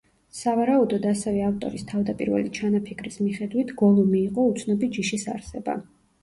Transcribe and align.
სავარაუდოდ, 0.35 1.03
ასევე 1.09 1.43
ავტორის 1.49 1.85
თავდაპირველი 1.91 2.51
ჩანაფიქრის 2.61 3.19
მიხედვით, 3.27 3.75
გოლუმი 3.83 4.19
იყო 4.31 4.47
უცნობი 4.55 4.91
ჯიშის 4.97 5.29
არსება. 5.37 5.79